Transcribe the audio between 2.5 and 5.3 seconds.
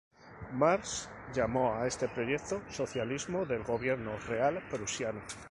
"socialismo del Gobierno real prusiano".